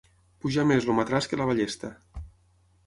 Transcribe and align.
Pujar 0.45 0.63
més 0.69 0.87
el 0.87 0.97
matràs 1.01 1.31
que 1.33 1.41
la 1.43 1.49
ballesta. 1.51 1.95